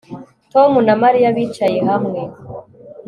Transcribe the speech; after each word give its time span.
Tom 0.53 0.71
na 0.87 0.95
Mariya 1.03 1.35
bicaye 1.37 1.79
hamwe 1.89 2.19